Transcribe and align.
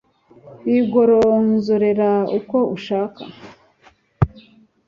wigoronzorera 0.69 2.09
uko 2.37 2.57
ushaka 2.75 3.21